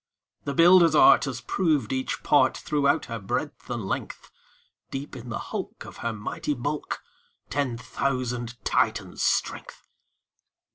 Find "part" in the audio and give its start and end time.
2.23-2.57